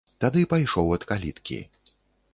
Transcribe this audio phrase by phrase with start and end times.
[0.23, 1.63] Тады пайшоў ад каліткі.